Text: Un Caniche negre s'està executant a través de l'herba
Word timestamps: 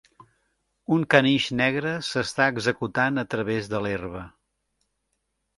Un 0.95 1.03
Caniche 1.15 1.57
negre 1.59 1.93
s'està 2.09 2.47
executant 2.55 3.25
a 3.25 3.27
través 3.35 3.73
de 3.75 3.83
l'herba 3.85 4.27